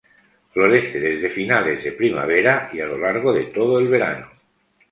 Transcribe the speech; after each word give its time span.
Florece 0.51 0.99
desde 0.99 1.29
finales 1.29 1.83
de 1.83 1.91
primavera 1.91 2.71
y 2.73 2.79
a 2.81 2.87
lo 2.87 2.97
largo 2.97 3.31
de 3.31 3.43
todo 3.43 3.79
el 3.79 3.87
verano. 3.87 4.31